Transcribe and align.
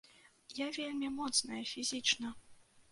Я 0.65 0.69
вельмі 0.79 1.11
моцная 1.21 1.63
фізічна! 1.77 2.37